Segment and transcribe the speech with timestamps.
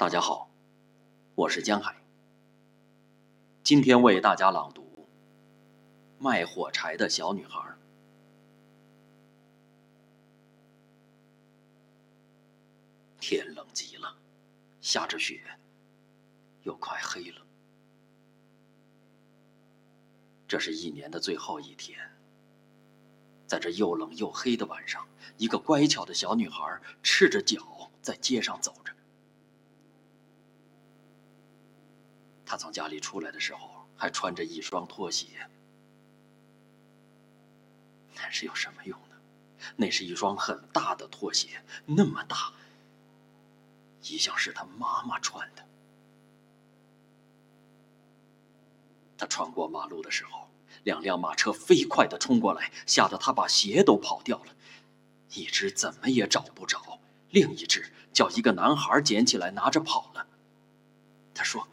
[0.00, 0.48] 大家好，
[1.34, 1.94] 我是江海。
[3.62, 4.80] 今天为大家朗读
[6.24, 7.60] 《卖火柴的小女孩》。
[13.20, 14.16] 天冷极了，
[14.80, 15.42] 下着雪，
[16.62, 17.42] 又快黑了。
[20.48, 21.98] 这是一年的最后一天，
[23.46, 25.06] 在这又冷又黑的晚上，
[25.36, 28.94] 一个乖巧的小女孩赤着脚在街上走着。
[32.50, 35.48] 他从家里出来的时候还穿着一双拖鞋，
[38.16, 39.14] 但是有什么用呢？
[39.76, 42.52] 那是一双很大的拖鞋，那么大，
[44.02, 45.64] 一向是他妈妈穿的。
[49.16, 50.48] 他穿过马路的时候，
[50.82, 54.56] 两辆马车飞快地冲过来，吓得他把鞋都跑掉了。
[55.34, 60.26] 一只怎么也找不着，另一只叫一个男孩捡起来拿着跑了。
[61.32, 61.68] 他说：“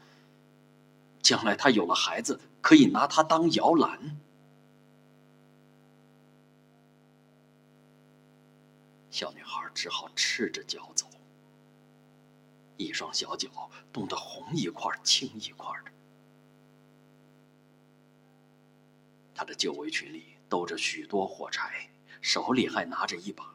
[1.27, 4.17] 将来他有了孩子，可以拿它当摇篮。”
[9.11, 11.05] 小女孩只好赤着脚走，
[12.77, 15.91] 一双小脚冻得红一块青一块的。
[19.35, 21.89] 她的旧围裙里兜着许多火柴，
[22.21, 23.53] 手里还拿着一把。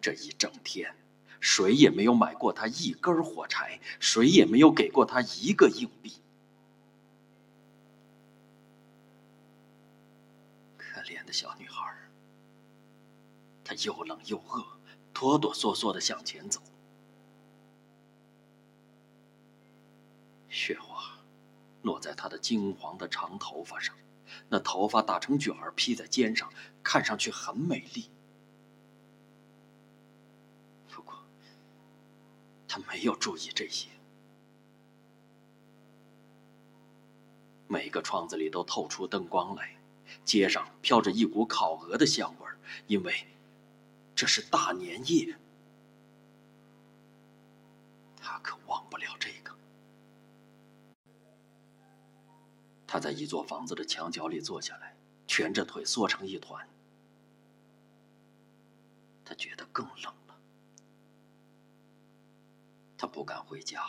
[0.00, 0.92] 这一整天，
[1.40, 6.12] 谁也没有买过他一根火柴，谁也没有给过他一个硬币。
[10.76, 11.96] 可怜的小女孩，
[13.64, 14.64] 她又冷又饿，
[15.14, 16.60] 哆哆嗦嗦的向前走，
[20.48, 21.18] 雪花。
[21.82, 23.96] 落在她的金黄的长头发上，
[24.50, 26.52] 那头发打成卷儿披在肩上，
[26.82, 28.10] 看上去很美丽。
[32.88, 33.88] 没有注意这些。
[37.68, 39.76] 每个窗子里都透出灯光来，
[40.24, 42.46] 街上飘着一股烤鹅的香味，
[42.86, 43.14] 因为
[44.14, 45.38] 这是大年夜。
[48.16, 49.56] 他可忘不了这个。
[52.86, 54.96] 他在一座房子的墙角里坐下来，
[55.28, 56.68] 蜷着腿缩成一团。
[59.24, 60.19] 他觉得更冷。
[63.00, 63.82] 他不敢回家，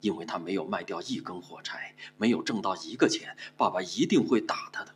[0.00, 4.94] 因为他没有卖掉一根火柴，没有挣到一个钱，爸爸一定会打他的。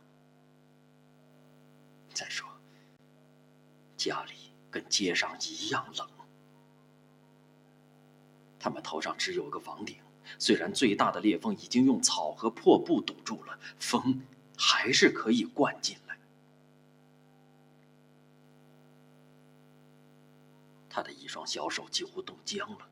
[2.11, 2.49] 再说，
[3.95, 4.33] 家里
[4.71, 6.09] 跟街上一样冷。
[8.59, 9.97] 他们头上只有个房顶。
[10.39, 14.23] 虽然最大的裂缝已经用草和破布堵住了，风
[14.57, 16.17] 还是可以灌进来。
[20.89, 22.89] 他的一双小手几乎冻僵了。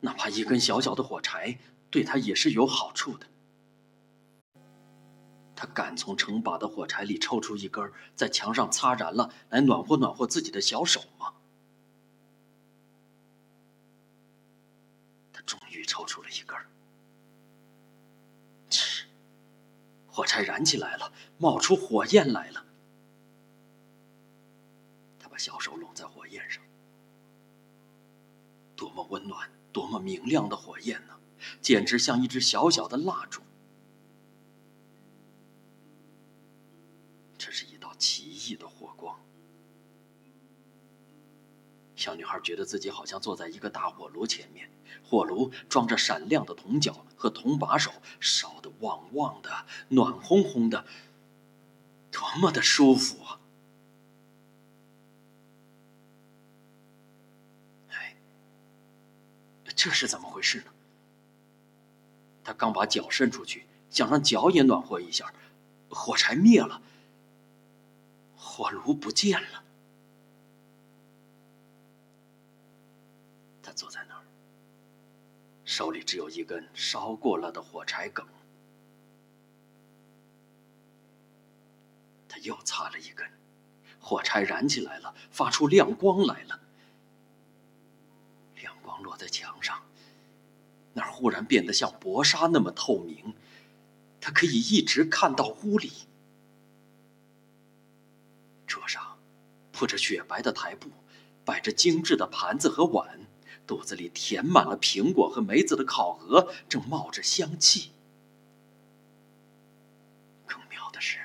[0.00, 1.58] 哪怕一根小小的火柴，
[1.90, 3.26] 对他也是有好处的。
[5.56, 11.34] 他敢从成把的火柴里抽出一根，在墙上擦燃了，来暖和暖和自己的小手吗？
[15.32, 16.66] 他终于抽出了一根儿，
[18.70, 19.06] 切！
[20.06, 22.64] 火柴燃起来了，冒出火焰来了。
[29.98, 31.14] 明亮的火焰呢！
[31.60, 33.40] 简直像一支小小的蜡烛。
[37.36, 39.18] 这是一道奇异的火光。
[41.94, 44.70] 小女孩觉得自己好像坐在一个大火炉前面，
[45.04, 50.84] 火炉装着闪亮的铜脚和铜把手，烧得旺旺的、暖烘烘的，
[52.10, 53.40] 多么的舒服啊！
[59.78, 60.72] 这是怎么回事呢？
[62.42, 65.32] 他刚把脚伸出去，想让脚也暖和一下，
[65.88, 66.82] 火柴灭了，
[68.36, 69.62] 火炉不见了。
[73.62, 74.22] 他坐在那儿，
[75.64, 78.26] 手里只有一根烧过了的火柴梗。
[82.28, 83.30] 他又擦了一根，
[84.00, 86.58] 火柴燃起来了，发出亮光来了。
[88.56, 89.56] 亮光落在墙，
[91.18, 93.34] 忽然变得像薄纱那么透明，
[94.20, 95.90] 他可以一直看到屋里。
[98.68, 99.18] 桌上
[99.72, 100.90] 铺着雪白的台布，
[101.44, 103.18] 摆着精致的盘子和碗。
[103.66, 107.90] 肚子里填满了苹果和梅子的烤鹅正冒着香气。
[110.46, 111.18] 更妙的是，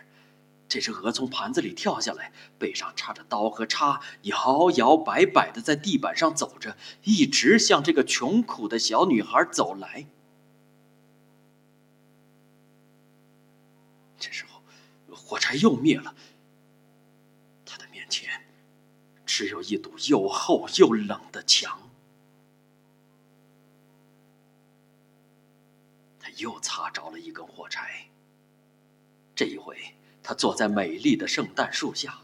[0.74, 10.08] 这只鹅从盘子里跳下来，背上插着刀和叉，摇摇摆摆的在地板上走着，一直向这个穷苦的小女孩走来。
[14.18, 14.64] 这时候，
[15.16, 16.16] 火柴又灭了。
[17.64, 18.44] 他的面前
[19.28, 21.88] 只有一堵又厚又冷的墙。
[26.20, 28.08] 他又擦着了一根火柴。
[29.36, 29.78] 这一回。
[30.24, 32.20] 他坐在美丽的圣诞树下，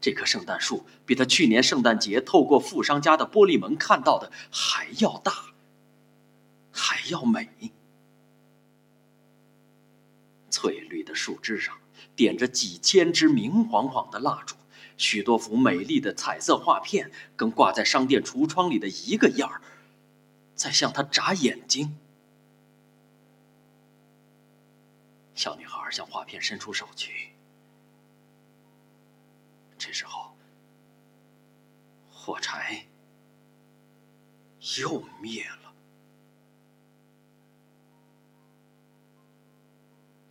[0.00, 5.52] 这棵圣诞树比他去年圣诞节透过富商家的玻璃门看到的还要大，
[6.72, 7.50] 还要美。
[10.50, 11.78] 翠绿的树枝上
[12.14, 14.56] 点着几千支明晃晃的蜡烛，
[14.96, 19.60] 许多幅美丽的彩色画片跟挂在商店橱窗里的一个样儿，
[20.54, 21.96] 在向他眨眼睛。
[25.34, 27.31] 小女孩向画片伸出手去。
[29.84, 30.32] 这时候，
[32.08, 32.86] 火柴
[34.78, 35.74] 又灭了。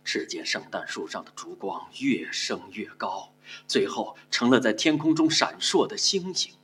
[0.02, 3.30] 只见圣诞树上的烛光越升越高，
[3.68, 6.54] 最后成了在天空中闪烁的星星。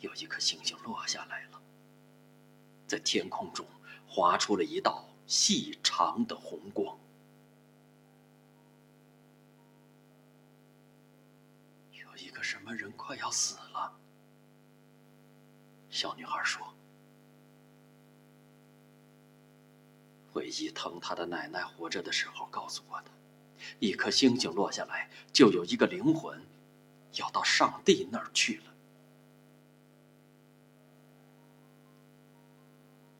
[0.00, 1.62] 有一颗星星落下来了，
[2.88, 3.64] 在天空中
[4.08, 6.98] 划出了一道细长的红光。
[12.42, 13.92] 什么人快要死了？
[15.88, 16.74] 小女孩说
[20.34, 23.10] ：“唯一疼她的奶奶活着的时候告诉过她，
[23.78, 26.42] 一颗星星落下来，就有一个灵魂
[27.14, 28.64] 要到上帝那儿去了。”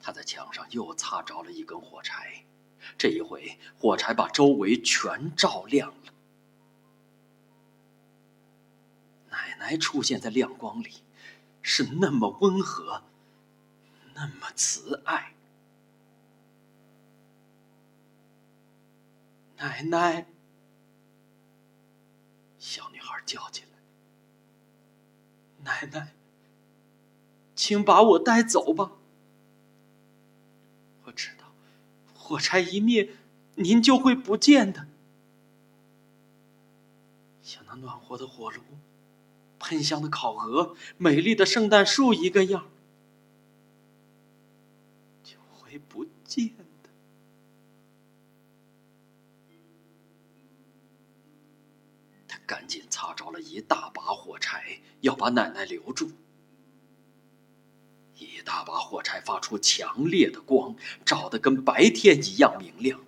[0.01, 2.45] 她在墙上又擦着了一根火柴，
[2.99, 6.13] 这一回火柴把周围全照亮了。
[9.63, 11.03] 还出现在亮光里，
[11.63, 13.03] 是那么温和，
[14.15, 15.35] 那么慈爱。
[19.59, 20.27] 奶奶，
[22.59, 23.69] 小女孩叫起来
[25.63, 26.13] ：“奶奶，
[27.55, 28.93] 请把我带走吧。
[31.05, 31.53] 我知道，
[32.15, 33.11] 火柴一灭，
[33.55, 34.89] 您就会不见的，
[37.43, 38.61] 像那暖和的火炉。”
[39.63, 42.69] 喷香的烤鹅，美丽的圣诞树，一个样，
[45.23, 46.49] 就会不见
[46.83, 46.91] 的。
[52.27, 56.11] 他赶紧擦着了一大把火柴，要把奶奶留住。
[58.19, 63.01] 一大把火柴发出强烈的光，照得跟白天一样明亮。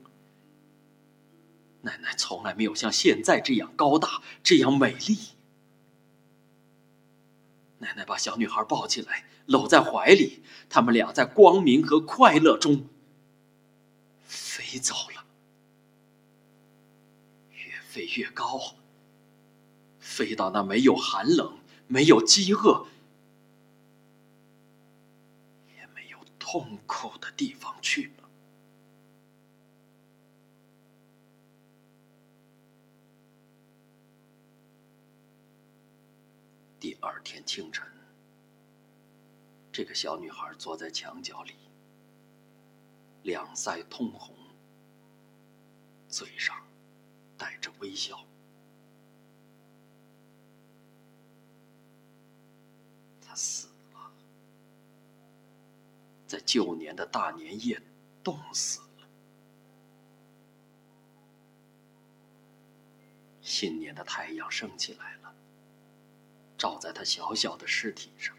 [1.82, 5.33] 奶奶从来没有像现在这样高大，这样美丽。
[7.84, 10.42] 奶奶把小女孩抱起来，搂在怀里。
[10.70, 12.88] 他们俩在光明和快乐中
[14.26, 15.24] 飞走了，
[17.52, 18.74] 越飞越高，
[20.00, 22.86] 飞到那没有寒冷、没有饥饿、
[25.76, 28.10] 也没有痛苦的地方去
[37.04, 37.86] 第二天清晨，
[39.70, 41.52] 这个小女孩坐在墙角里，
[43.24, 44.34] 两腮通红，
[46.08, 46.56] 嘴上
[47.36, 48.18] 带着微笑。
[53.20, 54.10] 她死了，
[56.26, 57.78] 在旧年的大年夜
[58.22, 59.06] 冻死了。
[63.42, 65.23] 新年的太阳升起来了。
[66.56, 68.34] 照在他小小的尸体上，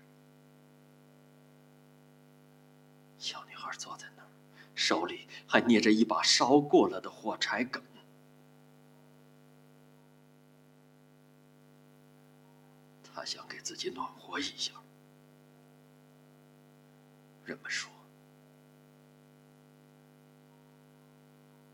[3.19, 4.29] 小女孩坐在那儿，
[4.74, 7.84] 手里还捏着一把烧过了的火柴梗。
[13.03, 14.72] 她想给自己暖和一下。
[17.45, 17.91] 人们说，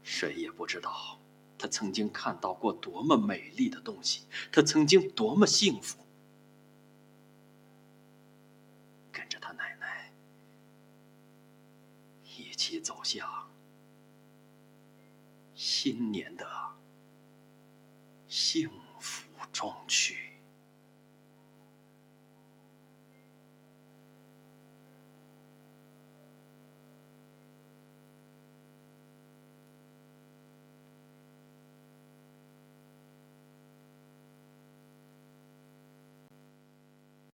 [0.04, 1.20] 谁也不知道
[1.58, 5.98] 她曾经看到过多么美丽的东西，她曾经多么幸福。
[12.84, 13.50] 走向
[15.54, 16.48] 新年的
[18.28, 18.70] 幸
[19.00, 19.28] 福
[19.62, 20.31] 中去。